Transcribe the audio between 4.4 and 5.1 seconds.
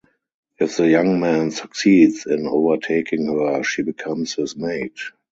mate.